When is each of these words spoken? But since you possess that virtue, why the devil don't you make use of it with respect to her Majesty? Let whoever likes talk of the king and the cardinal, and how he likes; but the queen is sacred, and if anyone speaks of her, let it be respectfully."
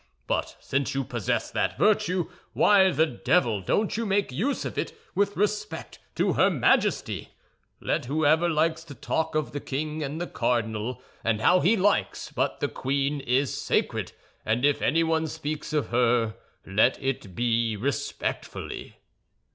But 0.25 0.57
since 0.59 0.95
you 0.95 1.03
possess 1.03 1.51
that 1.51 1.77
virtue, 1.77 2.27
why 2.53 2.89
the 2.89 3.05
devil 3.05 3.61
don't 3.61 3.95
you 3.95 4.03
make 4.03 4.31
use 4.31 4.65
of 4.65 4.75
it 4.75 4.99
with 5.13 5.37
respect 5.37 5.99
to 6.15 6.33
her 6.33 6.49
Majesty? 6.49 7.35
Let 7.79 8.05
whoever 8.05 8.49
likes 8.49 8.83
talk 8.83 9.35
of 9.35 9.51
the 9.51 9.59
king 9.59 10.01
and 10.01 10.19
the 10.19 10.25
cardinal, 10.25 11.03
and 11.23 11.39
how 11.39 11.59
he 11.59 11.77
likes; 11.77 12.31
but 12.31 12.61
the 12.61 12.67
queen 12.67 13.19
is 13.19 13.55
sacred, 13.55 14.11
and 14.43 14.65
if 14.65 14.81
anyone 14.81 15.27
speaks 15.27 15.71
of 15.71 15.89
her, 15.89 16.33
let 16.65 16.97
it 16.99 17.35
be 17.35 17.77
respectfully." 17.77 18.95